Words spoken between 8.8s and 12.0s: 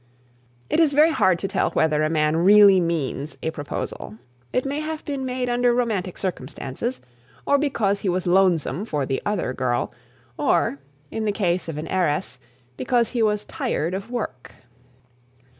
for the other girl, or, in the case of an